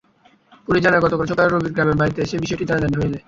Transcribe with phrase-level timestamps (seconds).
[0.67, 3.19] Police জানায়, গতকাল সকালে রবিন গ্রামের বাড়িতে এলে বিষয়টি জানাজানি হয়ে যায়।